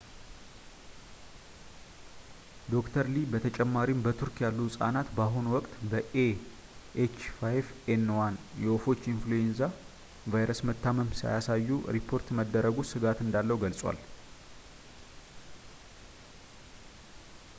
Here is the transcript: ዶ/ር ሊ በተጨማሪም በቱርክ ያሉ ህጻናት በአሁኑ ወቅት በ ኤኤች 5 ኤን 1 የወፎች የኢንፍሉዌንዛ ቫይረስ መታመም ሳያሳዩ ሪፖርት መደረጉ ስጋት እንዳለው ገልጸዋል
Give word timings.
ዶ/ር 2.71 3.03
ሊ 3.15 3.23
በተጨማሪም 3.33 3.99
በቱርክ 4.05 4.37
ያሉ 4.45 4.57
ህጻናት 4.67 5.09
በአሁኑ 5.17 5.45
ወቅት 5.55 5.73
በ 5.91 6.01
ኤኤች 6.23 7.17
5 7.49 7.75
ኤን 7.95 8.07
1 8.15 8.39
የወፎች 8.63 9.03
የኢንፍሉዌንዛ 9.09 9.61
ቫይረስ 10.35 10.61
መታመም 10.69 11.11
ሳያሳዩ 11.21 11.79
ሪፖርት 11.97 12.29
መደረጉ 12.39 12.77
ስጋት 12.93 13.21
እንዳለው 13.27 13.61
ገልጸዋል 13.65 14.01